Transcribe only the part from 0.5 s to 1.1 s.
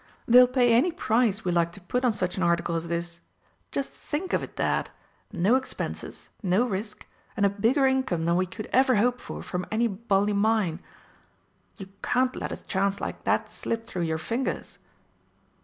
any